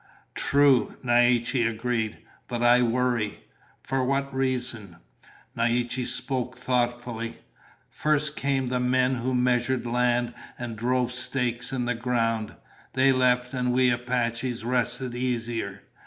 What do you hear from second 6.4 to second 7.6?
thoughtfully.